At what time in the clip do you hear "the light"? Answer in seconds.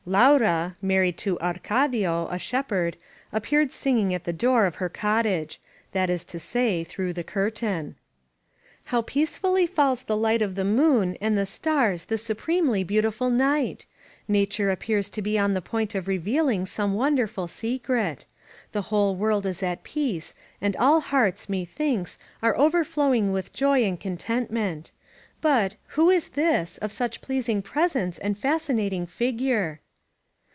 10.03-10.41